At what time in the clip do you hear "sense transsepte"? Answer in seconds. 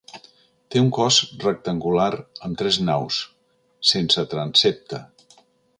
3.93-5.07